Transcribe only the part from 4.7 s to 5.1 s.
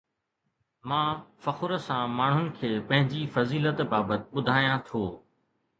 ٿو